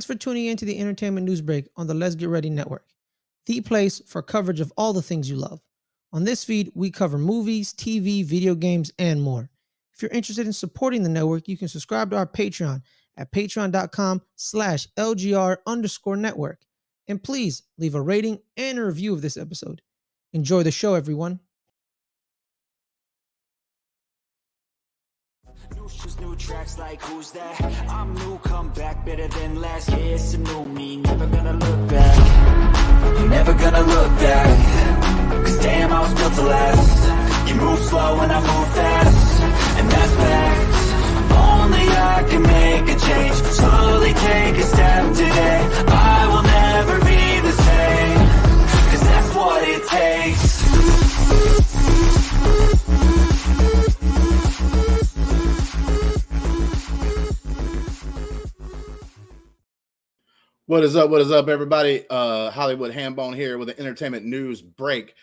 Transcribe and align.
Thanks 0.00 0.06
for 0.06 0.14
tuning 0.14 0.46
in 0.46 0.56
to 0.56 0.64
the 0.64 0.78
Entertainment 0.78 1.26
News 1.26 1.42
Break 1.42 1.68
on 1.76 1.86
the 1.86 1.92
Let's 1.92 2.14
Get 2.14 2.30
Ready 2.30 2.48
Network, 2.48 2.86
the 3.44 3.60
place 3.60 4.00
for 4.06 4.22
coverage 4.22 4.58
of 4.58 4.72
all 4.74 4.94
the 4.94 5.02
things 5.02 5.28
you 5.28 5.36
love. 5.36 5.60
On 6.10 6.24
this 6.24 6.42
feed, 6.42 6.72
we 6.74 6.90
cover 6.90 7.18
movies, 7.18 7.74
TV, 7.74 8.24
video 8.24 8.54
games, 8.54 8.90
and 8.98 9.20
more. 9.20 9.50
If 9.92 10.00
you're 10.00 10.10
interested 10.10 10.46
in 10.46 10.54
supporting 10.54 11.02
the 11.02 11.10
network, 11.10 11.48
you 11.48 11.58
can 11.58 11.68
subscribe 11.68 12.08
to 12.12 12.16
our 12.16 12.26
Patreon 12.26 12.80
at 13.18 13.30
patreon.com 13.30 14.22
slash 14.36 14.88
LGR 14.96 15.58
underscore 15.66 16.16
network. 16.16 16.62
And 17.06 17.22
please 17.22 17.64
leave 17.76 17.94
a 17.94 18.00
rating 18.00 18.38
and 18.56 18.78
a 18.78 18.86
review 18.86 19.12
of 19.12 19.20
this 19.20 19.36
episode. 19.36 19.82
Enjoy 20.32 20.62
the 20.62 20.70
show, 20.70 20.94
everyone. 20.94 21.40
New 26.20 26.36
tracks, 26.36 26.78
like 26.78 27.00
who's 27.02 27.30
that? 27.32 27.60
I'm 27.88 28.14
new, 28.14 28.38
come 28.38 28.70
back 28.72 29.04
better 29.06 29.28
than 29.28 29.60
last. 29.60 29.88
Yeah, 29.88 29.96
it's 29.96 30.34
a 30.34 30.38
new 30.38 30.64
me, 30.64 30.96
never 30.98 31.26
gonna 31.26 31.52
look 31.52 31.88
back. 31.88 32.18
Never 33.30 33.54
gonna 33.54 33.80
look 33.80 34.12
back. 34.18 35.44
Cause 35.44 35.58
damn, 35.60 35.92
I 35.92 36.00
was 36.00 36.14
built 36.14 36.34
to 36.34 36.42
last. 36.42 37.48
You 37.48 37.54
move 37.54 37.78
slow 37.80 38.20
and 38.20 38.32
I 38.32 38.40
move 38.40 38.68
fast. 38.74 39.42
And 39.78 39.90
that's 39.90 40.14
facts. 40.22 40.84
Only 41.48 41.86
I 41.88 42.26
can 42.30 42.42
make 42.42 42.86
a 42.94 42.98
change. 43.06 43.36
Slowly 43.60 44.12
take 44.12 44.56
a 44.56 44.66
step 44.74 45.04
today. 45.14 45.60
I 45.88 46.20
will 46.30 46.46
never 46.60 46.96
be 47.10 47.22
the 47.48 47.54
same. 47.68 48.18
Cause 48.90 49.02
that's 49.08 49.34
what 49.36 49.68
it 49.68 49.86
takes. 49.88 50.69
What 60.70 60.84
is 60.84 60.94
up? 60.94 61.10
What 61.10 61.20
is 61.20 61.32
up, 61.32 61.48
everybody? 61.48 62.04
Uh, 62.08 62.48
Hollywood 62.52 62.92
Hambone 62.92 63.34
here 63.34 63.58
with 63.58 63.70
an 63.70 63.80
entertainment 63.80 64.24
news 64.24 64.62
break. 64.62 65.16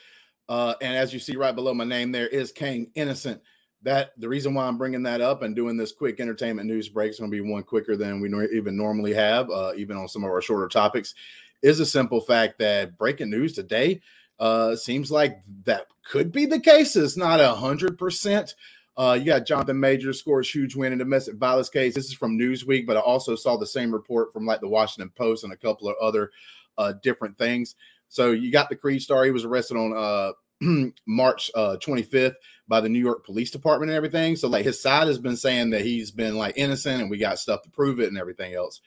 Uh, 0.50 0.74
and 0.82 0.94
as 0.94 1.14
you 1.14 1.20
see 1.20 1.38
right 1.38 1.56
below 1.56 1.74
my 1.74 1.86
name, 1.86 2.12
there 2.12 2.28
is 2.28 2.52
Kang 2.52 2.92
Innocent. 2.96 3.42
That 3.82 4.12
the 4.18 4.28
reason 4.28 4.54
why 4.54 4.68
I'm 4.68 4.78
bringing 4.78 5.04
that 5.04 5.22
up 5.22 5.44
and 5.44 5.56
doing 5.56 5.78
this 5.78 5.94
quick 5.94 6.20
entertainment 6.20 6.68
news 6.68 6.90
break 6.90 7.12
is 7.12 7.20
going 7.20 7.32
to 7.32 7.42
be 7.44 7.50
one 7.50 7.64
quicker 7.64 7.96
than 7.96 8.20
we 8.20 8.28
even 8.58 8.76
normally 8.76 9.14
have, 9.14 9.50
uh, 9.50 9.72
even 9.78 9.96
on 9.96 10.10
some 10.10 10.26
of 10.26 10.32
our 10.32 10.42
shorter 10.42 10.68
topics. 10.68 11.16
Is 11.62 11.80
a 11.80 11.86
simple 11.86 12.20
fact 12.20 12.60
that 12.60 12.98
breaking 12.98 13.30
news 13.30 13.54
today 13.54 14.02
uh, 14.42 14.76
seems 14.76 15.12
like 15.12 15.40
that 15.64 15.86
could 16.04 16.34
be 16.34 16.46
the 16.46 16.60
case. 16.60 16.98
It's 16.98 17.16
not 17.16 17.40
a 17.40 17.56
hundred 17.56 17.98
percent. 17.98 18.54
Uh, 18.98 19.14
you 19.14 19.26
got 19.26 19.46
Jonathan 19.46 19.80
Major 19.80 20.12
scores 20.12 20.50
huge 20.50 20.76
win 20.76 20.92
in 20.92 20.98
domestic 20.98 21.36
violence 21.36 21.70
case. 21.70 21.94
This 21.94 22.08
is 22.08 22.14
from 22.14 22.38
Newsweek, 22.38 22.88
but 22.88 22.98
I 22.98 23.02
also 23.02 23.36
saw 23.36 23.56
the 23.56 23.68
same 23.68 23.92
report 23.92 24.34
from 24.34 24.46
like 24.46 24.60
the 24.60 24.68
Washington 24.68 25.12
Post 25.16 25.44
and 25.44 25.54
a 25.54 25.58
couple 25.58 25.88
of 25.88 25.96
other 26.02 26.32
uh, 26.78 26.94
different 27.04 27.38
things. 27.38 27.76
So 28.10 28.32
you 28.32 28.52
got 28.52 28.70
the 28.70 28.76
Creed 28.76 29.02
star. 29.02 29.24
He 29.24 29.32
was 29.32 29.46
arrested 29.46 29.78
on 29.78 29.94
uh, 29.96 30.32
March 31.06 31.52
uh, 31.54 31.78
25th 31.80 32.36
by 32.68 32.82
the 32.82 32.90
New 32.90 33.00
York 33.00 33.24
Police 33.24 33.52
Department 33.52 33.92
and 33.92 33.98
everything. 33.98 34.36
So 34.36 34.48
like 34.48 34.66
his 34.66 34.82
side 34.82 35.08
has 35.08 35.20
been 35.20 35.38
saying 35.38 35.70
that 35.72 35.82
he's 35.82 36.10
been 36.10 36.36
like 36.36 36.58
innocent 36.58 37.02
and 37.02 37.12
we 37.12 37.20
got 37.20 37.40
stuff 37.40 37.62
to 37.64 37.70
prove 37.70 38.00
it 38.00 38.08
and 38.08 38.18
everything 38.18 38.56
else. 38.56 38.82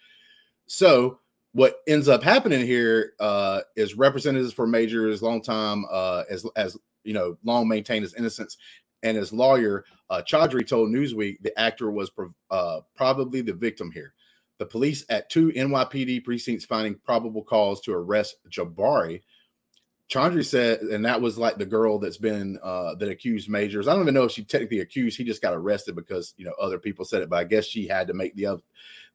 So 0.67 1.21
what 1.53 1.77
ends 1.87 2.09
up 2.09 2.23
happening 2.23 2.67
here 2.67 3.13
uh, 3.21 3.61
is 3.77 3.95
representatives 3.95 4.53
for 4.53 4.67
Majors, 4.67 5.23
long 5.23 5.43
time 5.43 5.85
uh, 5.91 6.25
as 6.29 6.45
as 6.57 6.77
you 7.03 7.15
know, 7.15 7.39
long 7.45 7.67
maintained 7.67 8.03
his 8.03 8.15
innocence, 8.15 8.57
and 9.03 9.17
his 9.17 9.33
lawyer 9.33 9.85
uh, 10.11 10.23
Chaudhry 10.27 10.67
told 10.67 10.91
Newsweek 10.91 11.39
the 11.41 11.59
actor 11.59 11.91
was 11.91 12.11
prov- 12.11 12.35
uh, 12.51 12.81
probably 12.97 13.41
the 13.41 13.53
victim 13.53 13.91
here. 13.91 14.13
The 14.59 14.67
police 14.67 15.05
at 15.09 15.31
two 15.31 15.53
NYPD 15.53 16.25
precincts 16.25 16.67
finding 16.67 16.97
probable 16.97 17.43
cause 17.43 17.81
to 17.83 17.95
arrest 17.95 18.37
Jabbari. 18.51 19.23
Chaudhry 20.11 20.45
said, 20.45 20.81
and 20.81 21.05
that 21.05 21.21
was 21.21 21.39
like 21.39 21.57
the 21.57 21.65
girl 21.65 21.99
that's 21.99 22.17
been 22.17 22.59
uh, 22.63 22.97
that 22.97 23.09
accused 23.09 23.49
Majors. 23.49 23.87
I 23.87 23.93
don't 23.93 24.03
even 24.03 24.15
know 24.15 24.25
if 24.25 24.33
she 24.33 24.43
technically 24.43 24.81
accused. 24.81 25.17
He 25.17 25.25
just 25.25 25.41
got 25.41 25.55
arrested 25.55 25.95
because 25.95 26.35
you 26.37 26.45
know 26.45 26.53
other 26.61 26.79
people 26.79 27.05
said 27.05 27.23
it, 27.23 27.31
but 27.31 27.39
I 27.39 27.45
guess 27.45 27.65
she 27.65 27.87
had 27.87 28.09
to 28.09 28.15
make 28.15 28.35
the 28.35 28.47
uh, 28.47 28.57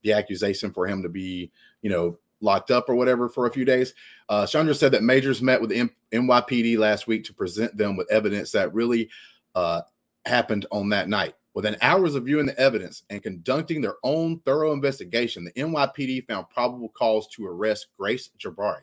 the 0.02 0.14
accusation 0.14 0.72
for 0.72 0.88
him 0.88 1.04
to 1.04 1.10
be 1.10 1.52
you 1.82 1.90
know 1.90 2.18
locked 2.40 2.72
up 2.72 2.90
or 2.90 2.96
whatever 2.96 3.28
for 3.28 3.46
a 3.46 3.52
few 3.52 3.66
days. 3.66 3.94
Uh, 4.30 4.48
Chandra 4.48 4.74
said 4.74 4.94
that 4.94 5.04
Majors 5.04 5.42
met 5.42 5.60
with 5.60 5.72
M- 5.72 5.92
NYPD 6.14 6.78
last 6.78 7.08
week 7.08 7.26
to 7.26 7.34
present 7.34 7.76
them 7.76 7.98
with 7.98 8.10
evidence 8.10 8.52
that 8.54 8.74
really 8.74 9.10
uh, 9.56 9.82
happened 10.26 10.66
on 10.72 10.90
that 10.90 11.10
night. 11.10 11.34
Within 11.54 11.78
hours 11.82 12.16
of 12.16 12.26
viewing 12.26 12.46
the 12.46 12.60
evidence 12.60 13.04
and 13.10 13.24
conducting 13.24 13.82
their 13.82 13.96
own 14.04 14.40
thorough 14.40 14.74
investigation, 14.74 15.46
the 15.46 15.54
NYPD 15.54 16.26
found 16.28 16.50
probable 16.50 16.90
cause 16.90 17.28
to 17.30 17.48
arrest 17.48 17.88
Grace 17.98 18.30
Jabbari 18.38 18.82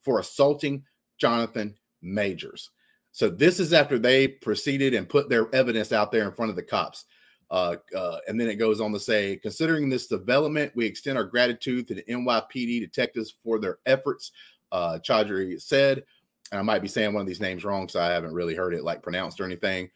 for 0.00 0.18
assaulting 0.18 0.82
Jonathan 1.18 1.74
Majors. 2.00 2.70
So 3.12 3.28
this 3.28 3.60
is 3.60 3.72
after 3.72 3.98
they 3.98 4.28
proceeded 4.28 4.94
and 4.94 5.08
put 5.08 5.28
their 5.28 5.54
evidence 5.54 5.92
out 5.92 6.10
there 6.10 6.24
in 6.24 6.32
front 6.32 6.50
of 6.50 6.56
the 6.56 6.62
cops. 6.62 7.04
Uh, 7.50 7.76
uh, 7.94 8.18
and 8.26 8.40
then 8.40 8.48
it 8.48 8.56
goes 8.56 8.80
on 8.80 8.92
to 8.92 9.00
say, 9.00 9.36
considering 9.36 9.88
this 9.88 10.06
development, 10.06 10.72
we 10.74 10.86
extend 10.86 11.16
our 11.16 11.24
gratitude 11.24 11.86
to 11.88 11.94
the 11.94 12.02
NYPD 12.04 12.80
detectives 12.80 13.34
for 13.42 13.58
their 13.58 13.78
efforts. 13.86 14.32
Uh, 14.72 14.98
Chaudhry 15.06 15.60
said, 15.60 16.04
and 16.52 16.58
I 16.58 16.62
might 16.62 16.82
be 16.82 16.88
saying 16.88 17.12
one 17.12 17.20
of 17.20 17.26
these 17.26 17.40
names 17.40 17.64
wrong 17.64 17.86
because 17.86 17.96
I 17.96 18.12
haven't 18.12 18.34
really 18.34 18.54
heard 18.54 18.74
it 18.74 18.84
like 18.84 19.02
pronounced 19.02 19.40
or 19.40 19.44
anything. 19.44 19.90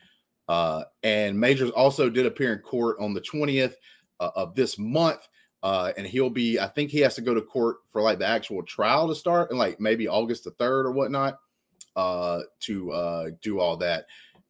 Uh, 0.48 0.84
and 1.02 1.38
Majors 1.38 1.70
also 1.70 2.10
did 2.10 2.26
appear 2.26 2.52
in 2.52 2.58
court 2.58 2.96
on 3.00 3.14
the 3.14 3.20
20th 3.20 3.74
uh, 4.18 4.30
of 4.34 4.54
this 4.54 4.78
month. 4.78 5.28
Uh, 5.62 5.92
and 5.96 6.06
he'll 6.06 6.30
be, 6.30 6.58
I 6.58 6.66
think 6.66 6.90
he 6.90 7.00
has 7.00 7.14
to 7.16 7.20
go 7.20 7.34
to 7.34 7.42
court 7.42 7.76
for 7.90 8.00
like 8.02 8.18
the 8.18 8.26
actual 8.26 8.62
trial 8.62 9.06
to 9.08 9.14
start 9.14 9.50
and 9.50 9.58
like 9.58 9.78
maybe 9.78 10.08
August 10.08 10.44
the 10.44 10.52
3rd 10.52 10.86
or 10.86 10.92
whatnot 10.92 11.38
uh, 11.96 12.40
to 12.60 12.90
uh, 12.92 13.30
do 13.42 13.60
all 13.60 13.76
that. 13.76 14.06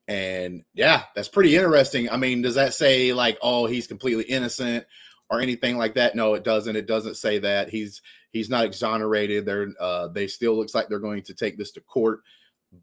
And 0.09 0.65
yeah, 0.73 1.05
that's 1.15 1.29
pretty 1.29 1.57
interesting. 1.57 2.09
I 2.09 2.17
mean, 2.17 2.43
does 2.43 2.55
that 2.55 2.75
say 2.75 3.13
like, 3.13 3.39
oh, 3.43 3.67
he's 3.67 3.87
completely 3.87 4.25
innocent 4.25 4.87
or 5.31 5.41
anything 5.41 5.79
like 5.79 5.95
that? 5.95 6.15
No, 6.15 6.35
it 6.35 6.45
doesn't. 6.45 6.77
It 6.77 6.87
doesn't 6.87 7.17
say 7.17 7.39
that. 7.39 7.71
He's 7.71 8.03
he's 8.33 8.51
not 8.51 8.65
exonerated. 8.65 9.47
They're 9.47 9.69
uh, 9.81 10.09
they 10.09 10.27
still 10.27 10.57
looks 10.57 10.75
like 10.75 10.89
they're 10.89 10.99
going 10.99 11.23
to 11.23 11.35
take 11.35 11.57
this 11.57 11.73
to 11.73 11.81
court 11.81 12.21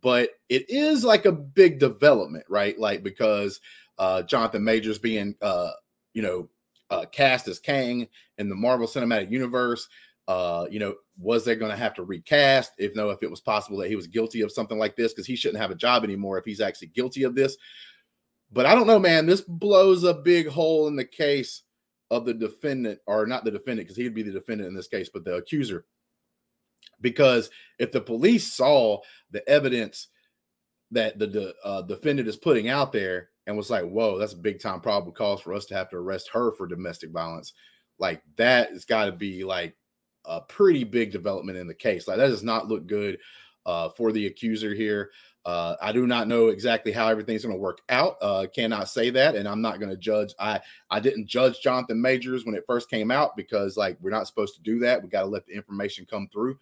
but 0.02 0.32
it 0.50 0.70
is 0.70 1.04
like 1.04 1.26
a 1.26 1.32
big 1.32 1.80
development, 1.80 2.46
right? 2.50 2.78
Like 2.78 3.04
because 3.04 3.60
uh, 3.98 4.24
Jonathan 4.24 4.64
Majors 4.64 5.00
being, 5.00 5.36
uh, 5.42 5.72
you 6.14 6.22
know, 6.22 6.50
uh, 6.90 7.06
cast 7.12 7.48
as 7.48 7.60
Kang 7.60 8.08
in 8.38 8.50
the 8.50 8.56
Marvel 8.56 8.88
Cinematic 8.88 9.32
Universe. 9.32 9.88
Uh, 10.28 10.68
you 10.70 10.80
know, 10.80 10.94
was 11.18 11.46
they 11.46 11.56
going 11.56 11.72
to 11.72 11.78
have 11.78 11.94
to 11.94 12.04
recast? 12.04 12.74
If 12.78 12.96
no, 12.96 13.10
if 13.12 13.24
it 13.24 13.32
was 13.32 13.40
possible 13.40 13.78
that 13.78 13.90
he 13.90 13.96
was 13.96 14.08
guilty 14.08 14.42
of 14.42 14.52
something 14.52 14.78
like 14.78 14.96
this, 14.96 15.14
because 15.14 15.26
he 15.26 15.38
shouldn't 15.38 15.62
have 15.62 15.72
a 15.72 15.76
job 15.76 16.04
anymore 16.04 16.38
if 16.38 16.46
he's 16.46 16.60
actually 16.60 16.90
guilty 16.90 17.24
of 17.24 17.34
this. 17.34 17.56
But 18.52 18.66
I 18.66 18.76
don't 18.76 18.88
know, 18.88 19.00
man. 19.00 19.26
This 19.26 19.42
blows 19.42 20.04
a 20.04 20.14
big 20.14 20.48
hole 20.48 20.88
in 20.88 20.98
the 20.98 21.06
case 21.06 21.64
of 22.10 22.26
the 22.26 22.34
defendant, 22.34 23.00
or 23.06 23.26
not 23.26 23.44
the 23.44 23.52
defendant, 23.52 23.88
because 23.88 23.98
he'd 23.98 24.14
be 24.14 24.24
the 24.24 24.32
defendant 24.32 24.70
in 24.70 24.76
this 24.76 24.88
case, 24.88 25.10
but 25.10 25.26
the 25.26 25.36
accuser 25.36 25.86
because 27.02 27.50
if 27.80 27.92
the 27.92 28.02
police 28.02 28.52
saw 28.54 29.00
the 29.32 29.48
evidence 29.48 30.08
that 30.92 31.20
the, 31.20 31.28
the 31.28 31.56
uh, 31.64 31.82
defendant 31.84 32.28
is 32.28 32.38
putting 32.38 32.70
out 32.70 32.92
there 32.92 33.30
and 33.46 33.58
was 33.58 33.70
like, 33.70 33.86
"Whoa, 33.86 34.18
that's 34.18 34.34
a 34.34 34.38
big 34.38 34.62
time 34.62 34.82
probable 34.82 35.12
cause 35.12 35.42
for 35.42 35.54
us 35.54 35.66
to 35.68 35.76
have 35.76 35.90
to 35.90 35.98
arrest 35.98 36.30
her 36.34 36.52
for 36.52 36.68
domestic 36.68 37.12
violence," 37.12 37.54
like 38.00 38.22
that 38.38 38.72
has 38.72 38.86
got 38.86 39.06
to 39.06 39.12
be 39.12 39.44
like 39.44 39.76
a 40.26 40.42
pretty 40.42 40.84
big 40.84 41.12
development 41.12 41.58
in 41.58 41.68
the 41.68 41.74
case. 41.74 42.08
Like 42.08 42.18
that 42.18 42.28
does 42.28 42.44
not 42.44 42.68
look 42.68 42.88
good 42.88 43.20
uh, 43.68 43.90
for 43.90 44.12
the 44.12 44.26
accuser 44.26 44.74
here. 44.74 45.12
Uh, 45.46 45.76
I 45.82 45.92
do 45.92 46.08
not 46.08 46.28
know 46.28 46.48
exactly 46.48 46.92
how 46.92 47.08
everything's 47.08 47.44
going 47.44 47.56
to 47.56 47.62
work 47.62 47.82
out. 47.90 48.18
Uh, 48.22 48.48
cannot 48.54 48.90
say 48.90 49.12
that, 49.12 49.36
and 49.36 49.48
I'm 49.48 49.62
not 49.62 49.80
going 49.80 49.92
to 49.92 49.98
judge. 49.98 50.34
I 50.40 50.60
I 50.90 51.00
didn't 51.00 51.28
judge 51.28 51.62
Jonathan 51.62 52.02
Majors 52.02 52.46
when 52.46 52.56
it 52.56 52.66
first 52.66 52.90
came 52.90 53.12
out 53.12 53.38
because 53.38 53.78
like 53.78 53.98
we're 54.02 54.10
not 54.10 54.28
supposed 54.28 54.56
to 54.56 54.62
do 54.62 54.80
that. 54.80 55.02
We 55.02 55.10
got 55.10 55.22
to 55.22 55.28
let 55.28 55.46
the 55.46 55.54
information 55.54 56.08
come 56.10 56.28
through. 56.28 56.58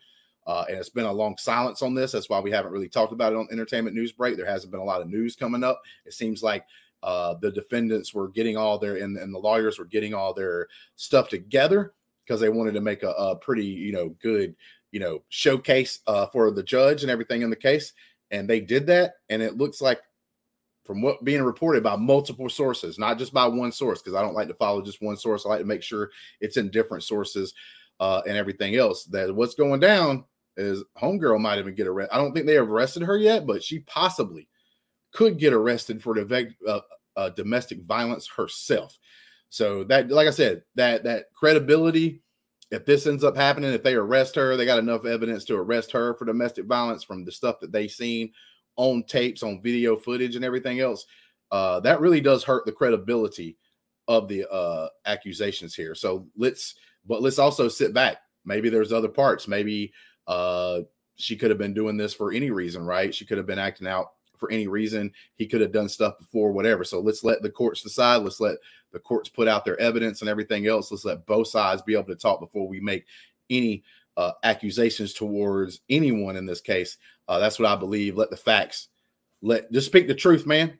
Uh, 0.46 0.66
and 0.70 0.78
it's 0.78 0.90
been 0.90 1.06
a 1.06 1.12
long 1.12 1.36
silence 1.38 1.82
on 1.82 1.96
this. 1.96 2.12
That's 2.12 2.30
why 2.30 2.40
we 2.40 2.52
haven't 2.52 2.72
really 2.72 2.90
talked 2.90 3.14
about 3.14 3.34
it 3.34 3.38
on 3.38 3.48
Entertainment 3.52 3.96
News 3.96 4.12
Break. 4.12 4.38
There 4.38 4.46
hasn't 4.46 4.72
been 4.72 4.80
a 4.80 4.86
lot 4.86 5.02
of 5.02 5.10
news 5.10 5.36
coming 5.36 5.64
up. 5.64 5.82
It 6.06 6.14
seems 6.14 6.44
like 6.44 6.68
uh, 7.02 7.34
the 7.42 7.52
defendants 7.52 8.14
were 8.14 8.28
getting 8.28 8.56
all 8.56 8.78
their 8.78 8.98
and, 8.98 9.18
and 9.18 9.34
the 9.34 9.40
lawyers 9.40 9.80
were 9.80 9.86
getting 9.86 10.14
all 10.14 10.36
their 10.36 10.68
stuff 10.96 11.30
together 11.30 11.94
because 12.26 12.42
they 12.42 12.50
wanted 12.50 12.74
to 12.74 12.82
make 12.82 13.04
a, 13.04 13.10
a, 13.12 13.36
pretty, 13.36 13.66
you 13.66 13.92
know, 13.92 14.10
good, 14.22 14.56
you 14.96 15.02
know, 15.02 15.22
showcase 15.28 16.00
uh, 16.08 16.26
for 16.28 16.50
the 16.52 16.64
judge 16.64 17.02
and 17.02 17.12
everything 17.12 17.42
in 17.42 17.50
the 17.50 17.56
case. 17.58 17.92
And 18.32 18.50
they 18.50 18.62
did 18.62 18.88
that, 18.88 19.16
and 19.28 19.42
it 19.42 19.58
looks 19.58 19.82
like 19.82 20.00
from 20.86 21.02
what 21.02 21.22
being 21.26 21.44
reported 21.44 21.84
by 21.84 21.98
multiple 21.98 22.48
sources, 22.48 22.98
not 22.98 23.18
just 23.18 23.34
by 23.34 23.46
one 23.46 23.74
source, 23.74 24.02
because 24.02 24.16
I 24.16 24.22
don't 24.22 24.36
like 24.36 24.48
to 24.48 24.54
follow 24.54 24.82
just 24.82 25.02
one 25.02 25.18
source. 25.18 25.46
I 25.46 25.50
like 25.50 25.60
to 25.60 25.66
make 25.66 25.84
sure 25.84 26.12
it's 26.40 26.56
in 26.56 26.70
different 26.72 27.04
sources 27.04 27.54
uh, 28.00 28.22
and 28.26 28.38
everything 28.38 28.78
else. 28.78 29.04
That 29.04 29.36
what's 29.36 29.54
going 29.54 29.82
down 29.82 30.24
is 30.56 30.82
homegirl 30.98 31.42
might 31.42 31.60
even 31.60 31.76
get 31.76 31.88
arrested. 31.88 32.16
I 32.16 32.18
don't 32.18 32.34
think 32.34 32.46
they 32.46 32.54
have 32.54 32.72
arrested 32.72 33.04
her 33.04 33.18
yet, 33.18 33.46
but 33.46 33.62
she 33.62 33.80
possibly 33.80 34.48
could 35.12 35.38
get 35.38 35.52
arrested 35.52 36.02
for 36.02 36.16
the 36.16 36.54
uh, 36.66 36.80
uh, 37.18 37.30
domestic 37.32 37.82
violence 37.82 38.30
herself. 38.30 38.98
So 39.50 39.84
that, 39.86 40.10
like 40.10 40.30
I 40.30 40.32
said, 40.32 40.64
that 40.76 41.04
that 41.04 41.34
credibility 41.34 42.22
if 42.72 42.86
this 42.86 43.06
ends 43.08 43.24
up 43.24 43.36
happening, 43.36 43.74
if 43.74 43.84
they 43.84 43.96
arrest 43.96 44.36
her, 44.36 44.56
they 44.56 44.66
got 44.66 44.80
enough 44.80 45.06
evidence 45.06 45.46
to 45.46 45.56
arrest 45.56 45.92
her 45.92 46.16
for 46.16 46.26
domestic 46.26 46.66
violence 46.66 47.04
from 47.04 47.24
the 47.24 47.32
stuff 47.32 47.60
that 47.62 47.72
they 47.72 47.88
seen 47.88 48.32
on 48.76 49.04
tapes, 49.04 49.44
on 49.44 49.62
video 49.62 49.96
footage, 49.96 50.36
and 50.36 50.44
everything 50.44 50.80
else. 50.80 51.06
Uh, 51.52 51.80
that 51.80 52.02
really 52.02 52.22
does 52.22 52.44
hurt 52.44 52.66
the 52.66 52.72
credibility 52.72 53.58
of 54.08 54.28
the 54.28 54.50
uh, 54.52 54.88
accusations 55.06 55.76
here. 55.76 55.96
So 55.96 56.28
let's, 56.36 56.76
but 57.06 57.22
let's 57.22 57.40
also 57.40 57.68
sit 57.68 57.94
back. 57.94 58.18
Maybe 58.46 58.70
there's 58.70 58.92
other 58.92 59.10
parts. 59.10 59.48
Maybe 59.48 59.94
uh, 60.28 60.82
she 61.16 61.36
could 61.36 61.52
have 61.52 61.60
been 61.60 61.74
doing 61.74 61.98
this 61.98 62.14
for 62.14 62.32
any 62.32 62.52
reason, 62.52 62.84
right? 62.84 63.14
She 63.14 63.26
could 63.26 63.38
have 63.38 63.48
been 63.48 63.60
acting 63.60 63.88
out 63.88 64.12
for 64.38 64.52
any 64.52 64.68
reason. 64.68 65.12
He 65.36 65.46
could 65.46 65.62
have 65.62 65.72
done 65.72 65.90
stuff 65.90 66.18
before, 66.18 66.52
whatever. 66.52 66.84
So 66.84 67.00
let's 67.00 67.24
let 67.24 67.42
the 67.42 67.50
courts 67.50 67.82
decide. 67.82 68.18
Let's 68.18 68.40
let 68.40 68.58
the 68.92 69.00
courts 69.00 69.30
put 69.30 69.48
out 69.48 69.66
their 69.66 69.80
evidence 69.80 70.22
and 70.22 70.30
everything 70.30 70.68
else. 70.68 70.92
Let's 70.92 71.06
let 71.06 71.26
both 71.26 71.48
sides 71.48 71.82
be 71.82 71.94
able 71.94 72.06
to 72.06 72.16
talk 72.16 72.40
before 72.40 72.68
we 72.68 72.80
make 72.80 73.06
any 73.50 73.84
uh, 74.18 74.32
accusations 74.44 75.14
towards 75.14 75.82
anyone 75.90 76.36
in 76.36 76.46
this 76.46 76.62
case. 76.62 76.98
Uh, 77.28 77.40
that's 77.40 77.60
what 77.60 77.70
I 77.70 77.76
believe. 77.76 78.18
Let 78.18 78.30
the 78.30 78.38
facts, 78.38 78.90
let 79.42 79.72
just 79.72 79.88
speak 79.88 80.08
the 80.08 80.16
truth, 80.16 80.46
man. 80.46 80.80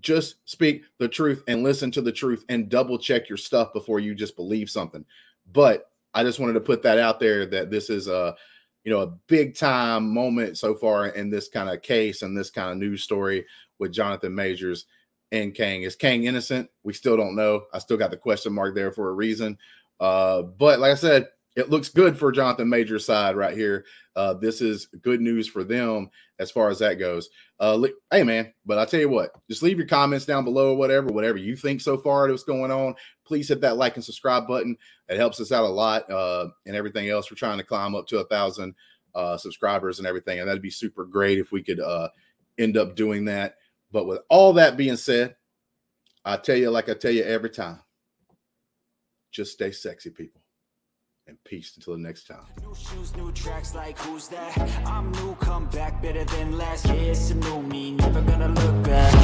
Just 0.00 0.36
speak 0.44 0.84
the 0.98 1.08
truth 1.08 1.42
and 1.48 1.62
listen 1.62 1.90
to 1.92 2.02
the 2.02 2.12
truth 2.12 2.44
and 2.48 2.68
double 2.68 2.98
check 2.98 3.28
your 3.28 3.38
stuff 3.38 3.72
before 3.72 3.98
you 3.98 4.14
just 4.14 4.36
believe 4.36 4.70
something. 4.70 5.04
But 5.52 5.90
I 6.14 6.22
just 6.22 6.38
wanted 6.38 6.54
to 6.54 6.60
put 6.60 6.82
that 6.82 6.98
out 6.98 7.18
there 7.18 7.46
that 7.46 7.70
this 7.70 7.90
is 7.90 8.08
a 8.08 8.36
you 8.86 8.92
know, 8.92 9.00
a 9.00 9.08
big 9.26 9.56
time 9.56 10.14
moment 10.14 10.56
so 10.56 10.72
far 10.72 11.08
in 11.08 11.28
this 11.28 11.48
kind 11.48 11.68
of 11.68 11.82
case 11.82 12.22
and 12.22 12.38
this 12.38 12.50
kind 12.50 12.70
of 12.70 12.78
news 12.78 13.02
story 13.02 13.44
with 13.80 13.92
Jonathan 13.92 14.32
Majors 14.32 14.86
and 15.32 15.52
Kang. 15.52 15.82
Is 15.82 15.96
Kang 15.96 16.22
innocent? 16.22 16.70
We 16.84 16.92
still 16.92 17.16
don't 17.16 17.34
know. 17.34 17.64
I 17.74 17.80
still 17.80 17.96
got 17.96 18.12
the 18.12 18.16
question 18.16 18.52
mark 18.52 18.76
there 18.76 18.92
for 18.92 19.08
a 19.08 19.14
reason. 19.14 19.58
Uh, 19.98 20.42
but 20.42 20.78
like 20.78 20.92
I 20.92 20.94
said, 20.94 21.26
it 21.56 21.70
looks 21.70 21.88
good 21.88 22.18
for 22.18 22.30
Jonathan 22.30 22.68
Major's 22.68 23.06
side 23.06 23.34
right 23.34 23.56
here. 23.56 23.86
Uh, 24.14 24.34
this 24.34 24.60
is 24.60 24.86
good 25.00 25.22
news 25.22 25.48
for 25.48 25.64
them 25.64 26.10
as 26.38 26.50
far 26.50 26.68
as 26.68 26.78
that 26.78 26.98
goes. 26.98 27.30
Uh, 27.58 27.82
hey 28.10 28.22
man, 28.22 28.52
but 28.66 28.78
I 28.78 28.84
tell 28.84 29.00
you 29.00 29.08
what, 29.08 29.30
just 29.48 29.62
leave 29.62 29.78
your 29.78 29.86
comments 29.86 30.26
down 30.26 30.44
below, 30.44 30.72
or 30.72 30.76
whatever, 30.76 31.08
whatever 31.08 31.38
you 31.38 31.56
think 31.56 31.80
so 31.80 31.96
far 31.96 32.28
that's 32.28 32.44
going 32.44 32.70
on. 32.70 32.94
Please 33.24 33.48
hit 33.48 33.62
that 33.62 33.78
like 33.78 33.96
and 33.96 34.04
subscribe 34.04 34.46
button. 34.46 34.76
It 35.08 35.16
helps 35.16 35.40
us 35.40 35.50
out 35.50 35.64
a 35.64 35.68
lot, 35.68 36.08
uh, 36.10 36.48
and 36.66 36.76
everything 36.76 37.08
else. 37.08 37.30
We're 37.30 37.36
trying 37.36 37.58
to 37.58 37.64
climb 37.64 37.94
up 37.94 38.06
to 38.08 38.18
a 38.18 38.26
thousand 38.26 38.74
uh, 39.14 39.38
subscribers 39.38 39.98
and 39.98 40.06
everything, 40.06 40.38
and 40.38 40.48
that'd 40.48 40.62
be 40.62 40.70
super 40.70 41.06
great 41.06 41.38
if 41.38 41.52
we 41.52 41.62
could 41.62 41.80
uh, 41.80 42.08
end 42.58 42.76
up 42.76 42.96
doing 42.96 43.24
that. 43.24 43.56
But 43.92 44.06
with 44.06 44.20
all 44.28 44.52
that 44.54 44.76
being 44.76 44.96
said, 44.96 45.36
I 46.22 46.36
tell 46.36 46.56
you, 46.56 46.70
like 46.70 46.90
I 46.90 46.94
tell 46.94 47.12
you 47.12 47.24
every 47.24 47.50
time, 47.50 47.80
just 49.30 49.52
stay 49.52 49.70
sexy, 49.70 50.10
people 50.10 50.42
and 51.28 51.36
peace 51.44 51.72
until 51.76 51.94
the 51.94 51.98
next 51.98 52.26
time. 52.26 52.46
New 52.62 52.74
shoes, 52.74 53.16
new 53.16 53.32
tracks 53.32 53.74
like 53.74 53.98
who's 53.98 54.28
that? 54.28 54.56
I'm 54.86 55.10
new, 55.12 55.34
come 55.40 55.66
back 55.66 56.00
better 56.00 56.24
than 56.24 56.56
last. 56.56 56.86
It's 56.88 57.30
a 57.30 57.34
new 57.34 57.62
me, 57.62 57.92
never 57.92 58.22
gonna 58.22 58.48
look 58.48 58.84
back. 58.84 59.14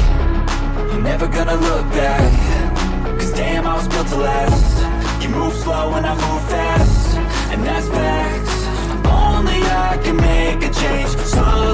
Never 1.01 1.27
gonna 1.27 1.55
look 1.55 1.85
back. 1.91 3.19
Cause 3.19 3.31
damn, 3.33 3.65
I 3.65 3.75
was 3.75 3.87
built 3.87 4.07
to 4.07 4.17
last. 4.17 5.23
You 5.23 5.29
move 5.29 5.53
slow 5.53 5.93
and 5.93 6.05
I 6.05 6.13
move 6.13 6.49
fast. 6.49 7.17
And 7.51 7.63
that's 7.63 7.87
facts. 7.87 8.65
Only 9.07 9.61
I 9.63 9.99
can 10.03 10.17
make 10.17 10.63
a 10.69 10.73
change. 10.73 11.09
Slowly 11.09 11.72